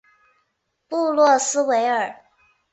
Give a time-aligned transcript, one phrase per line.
[0.87, 2.23] 布洛斯维尔。